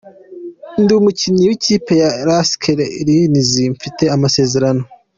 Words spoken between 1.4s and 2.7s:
w’ikipe ya Rask